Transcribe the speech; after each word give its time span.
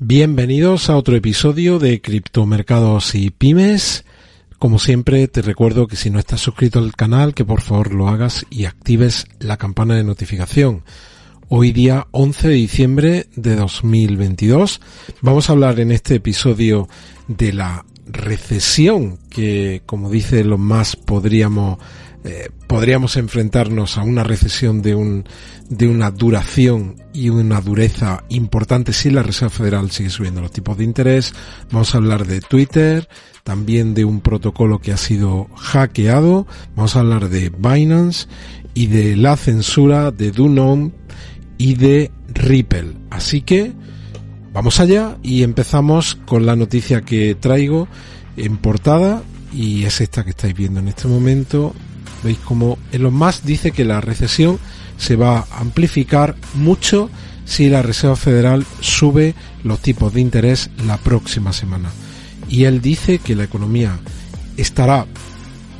Bienvenidos 0.00 0.90
a 0.90 0.96
otro 0.96 1.16
episodio 1.16 1.80
de 1.80 2.00
Criptomercados 2.00 3.16
y 3.16 3.30
Pymes. 3.30 4.04
Como 4.60 4.78
siempre, 4.78 5.26
te 5.26 5.42
recuerdo 5.42 5.88
que 5.88 5.96
si 5.96 6.08
no 6.08 6.20
estás 6.20 6.40
suscrito 6.40 6.78
al 6.78 6.94
canal, 6.94 7.34
que 7.34 7.44
por 7.44 7.62
favor 7.62 7.92
lo 7.92 8.06
hagas 8.08 8.46
y 8.48 8.66
actives 8.66 9.26
la 9.40 9.56
campana 9.56 9.96
de 9.96 10.04
notificación. 10.04 10.84
Hoy 11.48 11.72
día 11.72 12.06
11 12.12 12.46
de 12.46 12.54
diciembre 12.54 13.26
de 13.34 13.56
2022 13.56 14.80
vamos 15.20 15.48
a 15.48 15.52
hablar 15.54 15.80
en 15.80 15.90
este 15.90 16.14
episodio 16.14 16.88
de 17.26 17.52
la 17.52 17.84
recesión 18.06 19.18
que, 19.28 19.82
como 19.84 20.10
dice 20.10 20.44
los 20.44 20.60
más, 20.60 20.94
podríamos 20.94 21.78
eh, 22.24 22.50
podríamos 22.66 23.16
enfrentarnos 23.16 23.96
a 23.96 24.02
una 24.02 24.24
recesión 24.24 24.82
de, 24.82 24.94
un, 24.94 25.24
de 25.68 25.86
una 25.86 26.10
duración 26.10 26.96
y 27.12 27.28
una 27.28 27.60
dureza 27.60 28.24
importante 28.28 28.92
si 28.92 29.10
la 29.10 29.22
Reserva 29.22 29.50
Federal 29.50 29.90
sigue 29.90 30.10
subiendo 30.10 30.40
los 30.40 30.50
tipos 30.50 30.76
de 30.76 30.84
interés. 30.84 31.32
Vamos 31.70 31.94
a 31.94 31.98
hablar 31.98 32.26
de 32.26 32.40
Twitter, 32.40 33.08
también 33.44 33.94
de 33.94 34.04
un 34.04 34.20
protocolo 34.20 34.80
que 34.80 34.92
ha 34.92 34.96
sido 34.96 35.46
hackeado. 35.56 36.46
Vamos 36.74 36.96
a 36.96 37.00
hablar 37.00 37.28
de 37.28 37.50
Binance 37.50 38.26
y 38.74 38.88
de 38.88 39.16
la 39.16 39.36
censura 39.36 40.10
de 40.10 40.32
Dunom 40.32 40.90
y 41.56 41.74
de 41.76 42.10
Ripple. 42.34 42.94
Así 43.10 43.42
que 43.42 43.72
vamos 44.52 44.80
allá 44.80 45.18
y 45.22 45.44
empezamos 45.44 46.16
con 46.26 46.46
la 46.46 46.56
noticia 46.56 47.02
que 47.02 47.36
traigo 47.36 47.86
en 48.36 48.56
portada 48.58 49.22
y 49.52 49.84
es 49.84 50.00
esta 50.00 50.24
que 50.24 50.30
estáis 50.30 50.54
viendo 50.54 50.80
en 50.80 50.88
este 50.88 51.08
momento 51.08 51.74
Veis 52.22 52.38
como 52.38 52.78
Elon 52.92 53.14
Musk 53.14 53.44
dice 53.44 53.70
que 53.70 53.84
la 53.84 54.00
recesión 54.00 54.58
se 54.96 55.16
va 55.16 55.38
a 55.38 55.60
amplificar 55.60 56.36
mucho 56.54 57.10
si 57.44 57.68
la 57.68 57.82
Reserva 57.82 58.16
Federal 58.16 58.66
sube 58.80 59.34
los 59.64 59.80
tipos 59.80 60.12
de 60.12 60.20
interés 60.20 60.70
la 60.86 60.98
próxima 60.98 61.52
semana. 61.52 61.90
Y 62.48 62.64
él 62.64 62.80
dice 62.80 63.18
que 63.18 63.34
la 63.34 63.44
economía 63.44 63.98
estará 64.56 65.06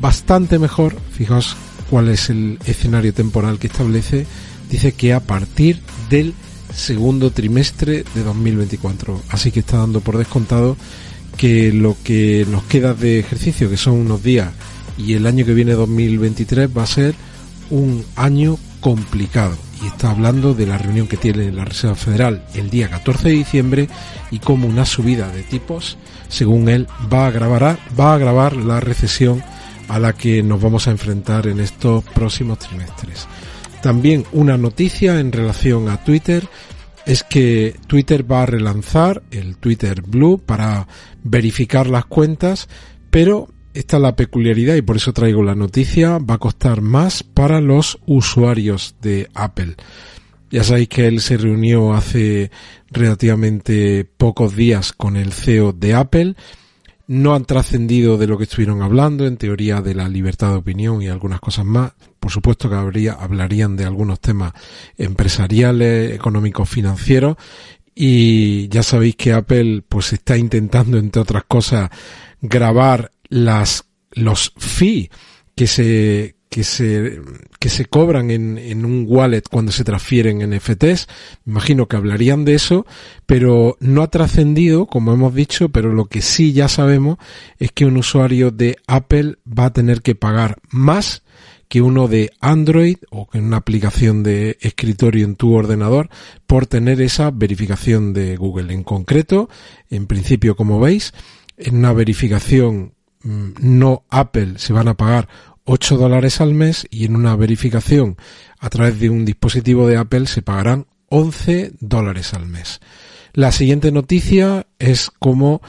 bastante 0.00 0.58
mejor, 0.58 0.96
fijaos 1.12 1.56
cuál 1.90 2.08
es 2.08 2.30
el 2.30 2.58
escenario 2.66 3.12
temporal 3.14 3.58
que 3.58 3.68
establece, 3.68 4.26
dice 4.70 4.92
que 4.92 5.12
a 5.12 5.20
partir 5.20 5.80
del 6.10 6.34
segundo 6.74 7.30
trimestre 7.30 8.04
de 8.14 8.22
2024. 8.22 9.22
Así 9.30 9.50
que 9.50 9.60
está 9.60 9.78
dando 9.78 10.00
por 10.00 10.18
descontado 10.18 10.76
que 11.36 11.72
lo 11.72 11.96
que 12.02 12.46
nos 12.48 12.64
queda 12.64 12.94
de 12.94 13.18
ejercicio, 13.18 13.68
que 13.68 13.76
son 13.76 13.94
unos 13.94 14.22
días 14.22 14.48
y 14.98 15.14
el 15.14 15.26
año 15.26 15.44
que 15.44 15.54
viene 15.54 15.72
2023 15.72 16.70
va 16.76 16.82
a 16.82 16.86
ser 16.86 17.14
un 17.70 18.04
año 18.16 18.58
complicado 18.80 19.56
y 19.82 19.86
está 19.86 20.10
hablando 20.10 20.54
de 20.54 20.66
la 20.66 20.78
reunión 20.78 21.06
que 21.06 21.16
tiene 21.16 21.52
la 21.52 21.64
Reserva 21.64 21.96
Federal 21.96 22.44
el 22.54 22.70
día 22.70 22.88
14 22.88 23.28
de 23.28 23.34
diciembre 23.34 23.88
y 24.30 24.38
cómo 24.38 24.66
una 24.68 24.84
subida 24.84 25.28
de 25.28 25.42
tipos, 25.42 25.98
según 26.28 26.68
él, 26.68 26.86
va 27.12 27.24
a 27.24 27.28
agravar, 27.28 27.78
va 27.98 28.12
a 28.12 28.14
agravar 28.14 28.56
la 28.56 28.80
recesión 28.80 29.42
a 29.88 29.98
la 29.98 30.12
que 30.14 30.42
nos 30.42 30.60
vamos 30.60 30.88
a 30.88 30.90
enfrentar 30.90 31.46
en 31.46 31.60
estos 31.60 32.04
próximos 32.04 32.58
trimestres. 32.58 33.26
También 33.82 34.24
una 34.32 34.56
noticia 34.56 35.20
en 35.20 35.32
relación 35.32 35.88
a 35.88 36.02
Twitter 36.02 36.48
es 37.04 37.22
que 37.22 37.76
Twitter 37.86 38.30
va 38.30 38.42
a 38.42 38.46
relanzar 38.46 39.22
el 39.30 39.58
Twitter 39.58 40.02
Blue 40.02 40.42
para 40.44 40.88
verificar 41.22 41.86
las 41.86 42.04
cuentas, 42.06 42.68
pero 43.10 43.48
esta 43.76 43.98
es 43.98 44.02
la 44.02 44.16
peculiaridad 44.16 44.74
y 44.74 44.82
por 44.82 44.96
eso 44.96 45.12
traigo 45.12 45.42
la 45.42 45.54
noticia. 45.54 46.18
Va 46.18 46.34
a 46.34 46.38
costar 46.38 46.80
más 46.80 47.22
para 47.22 47.60
los 47.60 47.98
usuarios 48.06 48.96
de 49.02 49.28
Apple. 49.34 49.74
Ya 50.50 50.64
sabéis 50.64 50.88
que 50.88 51.06
él 51.06 51.20
se 51.20 51.36
reunió 51.36 51.92
hace 51.92 52.50
relativamente 52.90 54.04
pocos 54.04 54.56
días 54.56 54.92
con 54.94 55.16
el 55.16 55.32
CEO 55.32 55.74
de 55.74 55.94
Apple. 55.94 56.36
No 57.06 57.34
han 57.34 57.44
trascendido 57.44 58.16
de 58.16 58.26
lo 58.26 58.38
que 58.38 58.44
estuvieron 58.44 58.80
hablando, 58.80 59.26
en 59.26 59.36
teoría 59.36 59.82
de 59.82 59.94
la 59.94 60.08
libertad 60.08 60.52
de 60.52 60.56
opinión 60.56 61.02
y 61.02 61.08
algunas 61.08 61.40
cosas 61.40 61.66
más. 61.66 61.92
Por 62.18 62.32
supuesto 62.32 62.70
que 62.70 62.76
habría, 62.76 63.12
hablarían 63.12 63.76
de 63.76 63.84
algunos 63.84 64.20
temas 64.20 64.52
empresariales, 64.96 66.14
económicos, 66.14 66.68
financieros. 66.68 67.36
Y 67.94 68.68
ya 68.68 68.82
sabéis 68.82 69.16
que 69.16 69.34
Apple 69.34 69.82
pues 69.86 70.14
está 70.14 70.36
intentando, 70.36 70.96
entre 70.96 71.22
otras 71.22 71.44
cosas, 71.44 71.90
grabar 72.40 73.12
las, 73.28 73.84
los 74.12 74.52
fee 74.56 75.10
que 75.54 75.66
se, 75.66 76.36
que 76.48 76.64
se, 76.64 77.20
que 77.58 77.68
se 77.68 77.86
cobran 77.86 78.30
en, 78.30 78.58
en 78.58 78.84
un 78.84 79.04
wallet 79.08 79.42
cuando 79.50 79.72
se 79.72 79.84
transfieren 79.84 80.48
NFTs. 80.50 81.06
Me 81.44 81.52
imagino 81.52 81.86
que 81.86 81.96
hablarían 81.96 82.44
de 82.44 82.54
eso, 82.54 82.86
pero 83.26 83.76
no 83.80 84.02
ha 84.02 84.10
trascendido, 84.10 84.86
como 84.86 85.12
hemos 85.12 85.34
dicho, 85.34 85.68
pero 85.70 85.92
lo 85.92 86.06
que 86.06 86.22
sí 86.22 86.52
ya 86.52 86.68
sabemos 86.68 87.18
es 87.58 87.72
que 87.72 87.86
un 87.86 87.96
usuario 87.96 88.50
de 88.50 88.76
Apple 88.86 89.36
va 89.46 89.66
a 89.66 89.72
tener 89.72 90.02
que 90.02 90.14
pagar 90.14 90.58
más 90.70 91.22
que 91.68 91.82
uno 91.82 92.08
de 92.08 92.30
Android 92.40 92.98
o 93.10 93.28
que 93.28 93.38
una 93.38 93.56
aplicación 93.56 94.22
de 94.22 94.56
escritorio 94.60 95.24
en 95.24 95.36
tu 95.36 95.54
ordenador 95.54 96.08
por 96.46 96.66
tener 96.66 97.00
esa 97.00 97.30
verificación 97.30 98.12
de 98.12 98.36
Google. 98.36 98.72
En 98.72 98.84
concreto, 98.84 99.48
en 99.90 100.06
principio, 100.06 100.56
como 100.56 100.78
veis, 100.80 101.12
en 101.56 101.76
una 101.76 101.92
verificación 101.92 102.94
no 103.26 104.04
Apple 104.10 104.54
se 104.58 104.72
van 104.72 104.88
a 104.88 104.96
pagar 104.96 105.28
8 105.64 105.96
dólares 105.96 106.40
al 106.40 106.54
mes 106.54 106.86
y 106.90 107.04
en 107.04 107.16
una 107.16 107.34
verificación 107.36 108.16
a 108.58 108.70
través 108.70 109.00
de 109.00 109.10
un 109.10 109.24
dispositivo 109.24 109.86
de 109.86 109.96
Apple 109.96 110.26
se 110.26 110.42
pagarán 110.42 110.86
11 111.08 111.72
dólares 111.80 112.34
al 112.34 112.46
mes. 112.46 112.80
La 113.32 113.52
siguiente 113.52 113.92
noticia 113.92 114.66
es 114.78 115.10
como 115.18 115.60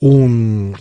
un, 0.00 0.76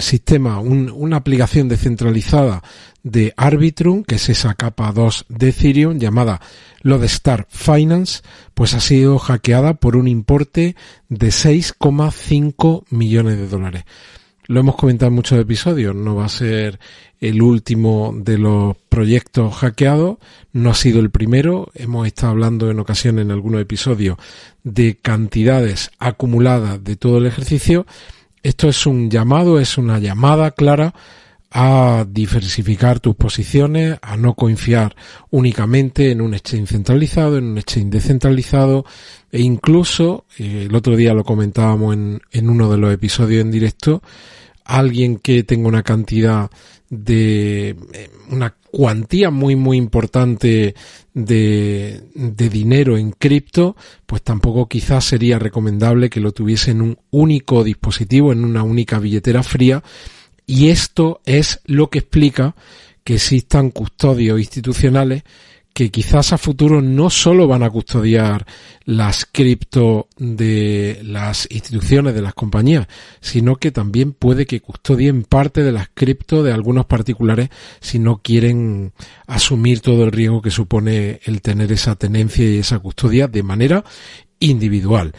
sistema, 0.00 0.58
una 0.58 1.16
aplicación 1.16 1.68
descentralizada 1.68 2.62
de 3.04 3.32
Arbitrum, 3.36 4.02
que 4.02 4.16
es 4.16 4.28
esa 4.28 4.54
capa 4.54 4.90
2 4.92 5.26
de 5.28 5.50
Ethereum 5.50 5.98
llamada 5.98 6.40
Lodestar 6.82 7.46
Finance, 7.48 8.22
pues 8.54 8.74
ha 8.74 8.80
sido 8.80 9.18
hackeada 9.18 9.74
por 9.74 9.96
un 9.96 10.08
importe 10.08 10.74
de 11.08 11.28
6,5 11.28 12.84
millones 12.90 13.36
de 13.36 13.48
dólares. 13.48 13.84
Lo 14.50 14.60
hemos 14.60 14.76
comentado 14.76 15.10
en 15.10 15.14
muchos 15.14 15.38
episodios, 15.38 15.94
no 15.94 16.14
va 16.14 16.24
a 16.24 16.30
ser 16.30 16.80
el 17.20 17.42
último 17.42 18.14
de 18.16 18.38
los 18.38 18.78
proyectos 18.88 19.54
hackeados, 19.56 20.16
no 20.54 20.70
ha 20.70 20.74
sido 20.74 21.00
el 21.00 21.10
primero, 21.10 21.70
hemos 21.74 22.06
estado 22.06 22.32
hablando 22.32 22.70
en 22.70 22.78
ocasiones 22.78 23.26
en 23.26 23.30
algunos 23.30 23.60
episodios 23.60 24.16
de 24.64 24.96
cantidades 24.96 25.90
acumuladas 25.98 26.82
de 26.82 26.96
todo 26.96 27.18
el 27.18 27.26
ejercicio. 27.26 27.86
Esto 28.42 28.70
es 28.70 28.86
un 28.86 29.10
llamado, 29.10 29.60
es 29.60 29.76
una 29.76 29.98
llamada 29.98 30.52
clara 30.52 30.94
a 31.50 32.04
diversificar 32.08 33.00
tus 33.00 33.16
posiciones, 33.16 33.98
a 34.02 34.16
no 34.16 34.34
confiar 34.34 34.94
únicamente 35.30 36.10
en 36.10 36.20
un 36.20 36.34
exchange 36.34 36.68
centralizado, 36.68 37.38
en 37.38 37.44
un 37.44 37.58
exchange 37.58 37.90
descentralizado 37.90 38.84
e 39.32 39.40
incluso, 39.40 40.26
eh, 40.38 40.66
el 40.68 40.74
otro 40.74 40.96
día 40.96 41.14
lo 41.14 41.24
comentábamos 41.24 41.94
en, 41.94 42.20
en 42.32 42.50
uno 42.50 42.70
de 42.70 42.78
los 42.78 42.92
episodios 42.92 43.42
en 43.42 43.50
directo, 43.50 44.02
alguien 44.64 45.16
que 45.16 45.42
tenga 45.44 45.68
una 45.68 45.82
cantidad 45.82 46.50
de 46.90 47.70
eh, 47.70 48.10
una 48.30 48.54
cuantía 48.70 49.30
muy 49.30 49.56
muy 49.56 49.76
importante 49.76 50.74
de, 51.14 52.02
de 52.14 52.48
dinero 52.48 52.96
en 52.96 53.12
cripto, 53.12 53.76
pues 54.06 54.22
tampoco 54.22 54.68
quizás 54.68 55.04
sería 55.04 55.38
recomendable 55.38 56.10
que 56.10 56.20
lo 56.20 56.32
tuviese 56.32 56.70
en 56.70 56.82
un 56.82 56.98
único 57.10 57.64
dispositivo, 57.64 58.32
en 58.32 58.44
una 58.44 58.62
única 58.62 58.98
billetera 58.98 59.42
fría. 59.42 59.82
Y 60.48 60.70
esto 60.70 61.20
es 61.26 61.60
lo 61.66 61.90
que 61.90 61.98
explica 61.98 62.56
que 63.04 63.16
existan 63.16 63.70
custodios 63.70 64.40
institucionales 64.40 65.22
que 65.74 65.90
quizás 65.90 66.32
a 66.32 66.38
futuro 66.38 66.80
no 66.80 67.10
solo 67.10 67.46
van 67.46 67.62
a 67.62 67.70
custodiar 67.70 68.46
las 68.84 69.26
cripto 69.26 70.08
de 70.16 71.00
las 71.04 71.46
instituciones 71.50 72.14
de 72.14 72.22
las 72.22 72.32
compañías, 72.32 72.88
sino 73.20 73.56
que 73.56 73.70
también 73.72 74.14
puede 74.14 74.46
que 74.46 74.60
custodien 74.60 75.22
parte 75.22 75.62
de 75.62 75.70
las 75.70 75.88
cripto 75.92 76.42
de 76.42 76.52
algunos 76.52 76.86
particulares 76.86 77.50
si 77.80 77.98
no 77.98 78.22
quieren 78.22 78.92
asumir 79.26 79.80
todo 79.80 80.04
el 80.04 80.12
riesgo 80.12 80.42
que 80.42 80.50
supone 80.50 81.20
el 81.24 81.42
tener 81.42 81.70
esa 81.72 81.94
tenencia 81.94 82.44
y 82.50 82.58
esa 82.58 82.78
custodia 82.78 83.28
de 83.28 83.42
manera 83.42 83.84
individual. 84.40 85.12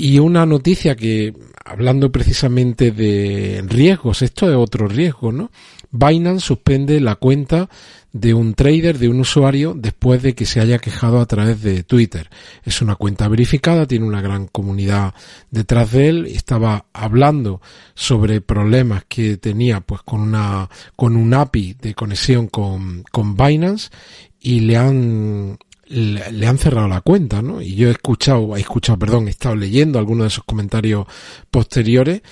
Y 0.00 0.20
una 0.20 0.46
noticia 0.46 0.94
que, 0.94 1.34
hablando 1.64 2.12
precisamente 2.12 2.92
de 2.92 3.64
riesgos, 3.66 4.22
esto 4.22 4.48
es 4.48 4.54
otro 4.54 4.86
riesgo, 4.86 5.32
¿no? 5.32 5.50
Binance 5.90 6.46
suspende 6.46 7.00
la 7.00 7.16
cuenta 7.16 7.68
de 8.12 8.32
un 8.32 8.54
trader, 8.54 8.96
de 8.96 9.08
un 9.08 9.18
usuario, 9.18 9.74
después 9.76 10.22
de 10.22 10.36
que 10.36 10.46
se 10.46 10.60
haya 10.60 10.78
quejado 10.78 11.18
a 11.20 11.26
través 11.26 11.62
de 11.62 11.82
Twitter. 11.82 12.30
Es 12.62 12.80
una 12.80 12.94
cuenta 12.94 13.26
verificada, 13.26 13.86
tiene 13.86 14.06
una 14.06 14.22
gran 14.22 14.46
comunidad 14.46 15.14
detrás 15.50 15.90
de 15.90 16.08
él, 16.08 16.26
estaba 16.26 16.86
hablando 16.92 17.60
sobre 17.94 18.40
problemas 18.40 19.02
que 19.08 19.36
tenía 19.36 19.80
pues 19.80 20.02
con 20.02 20.20
una, 20.20 20.70
con 20.94 21.16
un 21.16 21.34
API 21.34 21.74
de 21.74 21.94
conexión 21.94 22.46
con, 22.46 23.02
con 23.10 23.34
Binance 23.36 23.90
y 24.38 24.60
le 24.60 24.76
han 24.76 25.58
le, 25.88 26.46
han 26.46 26.58
cerrado 26.58 26.88
la 26.88 27.00
cuenta, 27.00 27.42
¿no? 27.42 27.60
Y 27.62 27.74
yo 27.74 27.88
he 27.88 27.92
escuchado, 27.92 28.56
he 28.56 28.60
escuchado, 28.60 28.98
perdón, 28.98 29.28
he 29.28 29.30
estado 29.30 29.54
leyendo 29.56 29.98
algunos 29.98 30.24
de 30.24 30.28
esos 30.28 30.44
comentarios 30.44 31.06
posteriores 31.50 32.22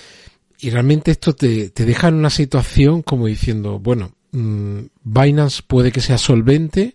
y 0.60 0.70
realmente 0.70 1.10
esto 1.10 1.34
te, 1.34 1.70
te 1.70 1.84
deja 1.84 2.08
en 2.08 2.14
una 2.14 2.30
situación 2.30 3.02
como 3.02 3.26
diciendo, 3.26 3.78
bueno, 3.78 4.12
mmm, 4.32 4.80
Binance 5.02 5.62
puede 5.66 5.92
que 5.92 6.00
sea 6.00 6.18
solvente, 6.18 6.94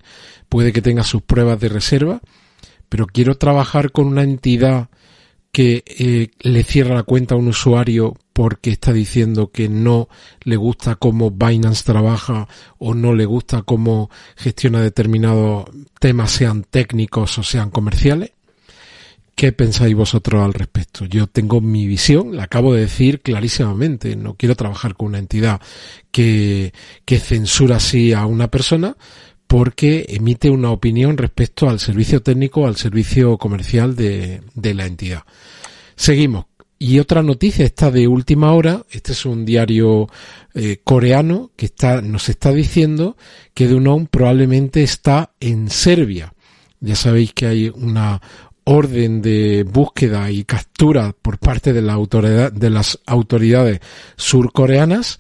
puede 0.49 0.73
que 0.73 0.81
tenga 0.81 1.03
sus 1.03 1.21
pruebas 1.21 1.59
de 1.59 1.69
reserva, 1.69 2.21
pero 2.89 3.07
quiero 3.07 3.37
trabajar 3.37 3.91
con 3.91 4.07
una 4.07 4.23
entidad 4.23 4.89
que 5.51 5.83
eh, 5.85 6.29
le 6.39 6.63
cierra 6.63 6.95
la 6.95 7.03
cuenta 7.03 7.35
a 7.35 7.37
un 7.37 7.49
usuario 7.49 8.15
porque 8.33 8.71
está 8.71 8.93
diciendo 8.93 9.51
que 9.51 9.67
no 9.67 10.07
le 10.43 10.55
gusta 10.55 10.95
cómo 10.95 11.31
Binance 11.31 11.83
trabaja 11.83 12.47
o 12.77 12.93
no 12.93 13.13
le 13.13 13.25
gusta 13.25 13.63
cómo 13.63 14.09
gestiona 14.37 14.81
determinados 14.81 15.65
temas, 15.99 16.31
sean 16.31 16.63
técnicos 16.63 17.37
o 17.37 17.43
sean 17.43 17.69
comerciales. 17.69 18.31
¿Qué 19.35 19.51
pensáis 19.51 19.95
vosotros 19.95 20.43
al 20.43 20.53
respecto? 20.53 21.05
Yo 21.05 21.25
tengo 21.27 21.61
mi 21.61 21.87
visión, 21.87 22.35
la 22.35 22.43
acabo 22.43 22.73
de 22.73 22.81
decir 22.81 23.21
clarísimamente. 23.21 24.15
No 24.15 24.35
quiero 24.35 24.55
trabajar 24.55 24.95
con 24.95 25.07
una 25.07 25.19
entidad 25.19 25.59
que, 26.11 26.73
que 27.05 27.17
censura 27.17 27.77
así 27.77 28.13
a 28.13 28.25
una 28.25 28.49
persona 28.49 28.95
porque 29.51 30.05
emite 30.07 30.49
una 30.49 30.71
opinión 30.71 31.17
respecto 31.17 31.69
al 31.69 31.81
servicio 31.81 32.23
técnico, 32.23 32.65
al 32.65 32.77
servicio 32.77 33.37
comercial 33.37 33.97
de, 33.97 34.41
la 34.55 34.85
entidad. 34.85 35.23
Seguimos. 35.93 36.45
Y 36.79 36.99
otra 36.99 37.21
noticia 37.21 37.65
está 37.65 37.91
de 37.91 38.07
última 38.07 38.53
hora. 38.53 38.85
Este 38.89 39.11
es 39.11 39.25
un 39.25 39.43
diario 39.43 40.07
eh, 40.53 40.79
coreano 40.85 41.51
que 41.57 41.65
está, 41.65 42.01
nos 42.01 42.29
está 42.29 42.53
diciendo 42.53 43.17
que 43.53 43.67
Dunon 43.67 44.07
probablemente 44.07 44.83
está 44.83 45.33
en 45.41 45.69
Serbia. 45.69 46.33
Ya 46.79 46.95
sabéis 46.95 47.33
que 47.33 47.47
hay 47.47 47.67
una 47.67 48.21
orden 48.63 49.21
de 49.21 49.63
búsqueda 49.63 50.31
y 50.31 50.45
captura 50.45 51.13
por 51.21 51.39
parte 51.39 51.73
de 51.73 51.81
la 51.81 51.91
autoridad, 51.91 52.53
de 52.53 52.69
las 52.69 52.99
autoridades 53.05 53.81
surcoreanas 54.15 55.19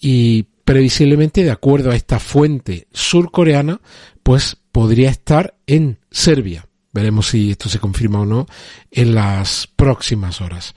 y 0.00 0.46
previsiblemente 0.72 1.44
de 1.44 1.50
acuerdo 1.50 1.90
a 1.90 1.94
esta 1.94 2.18
fuente 2.18 2.88
surcoreana, 2.92 3.82
pues 4.22 4.56
podría 4.72 5.10
estar 5.10 5.54
en 5.66 5.98
Serbia. 6.10 6.66
Veremos 6.94 7.28
si 7.28 7.50
esto 7.50 7.68
se 7.68 7.78
confirma 7.78 8.22
o 8.22 8.24
no 8.24 8.46
en 8.90 9.14
las 9.14 9.66
próximas 9.66 10.40
horas. 10.40 10.74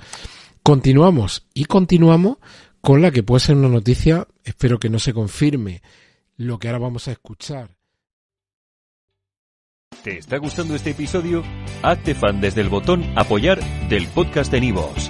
Continuamos 0.63 1.47
y 1.53 1.63
continuamos 1.63 2.39
con 2.81 3.01
la 3.01 3.11
que 3.11 3.23
puede 3.23 3.39
ser 3.39 3.55
una 3.55 3.69
noticia, 3.69 4.27
espero 4.43 4.79
que 4.79 4.89
no 4.89 4.99
se 4.99 5.13
confirme 5.13 5.81
lo 6.35 6.59
que 6.59 6.67
ahora 6.67 6.79
vamos 6.79 7.07
a 7.07 7.13
escuchar. 7.13 7.69
¿Te 10.03 10.17
está 10.17 10.39
gustando 10.39 10.75
este 10.75 10.89
episodio? 10.89 11.41
Hazte 11.83 12.15
fan 12.15 12.41
desde 12.41 12.59
el 12.59 12.67
botón 12.67 13.01
apoyar 13.17 13.63
del 13.87 14.09
podcast 14.09 14.51
de 14.51 14.59
Nivos. 14.59 15.09